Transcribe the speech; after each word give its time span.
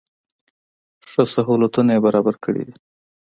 ښه 1.11 1.23
سهولتونه 1.33 1.89
یې 1.95 2.03
برابر 2.05 2.35
کړي 2.43 2.61
دي. 2.67 2.75